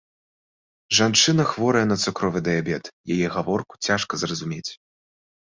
Жанчына 0.99 1.45
хворая 1.51 1.83
на 1.91 1.97
цукровы 2.05 2.39
дыябет, 2.49 2.91
яе 3.17 3.27
гаворку 3.37 3.73
цяжка 3.91 4.13
зразумець. 4.25 4.67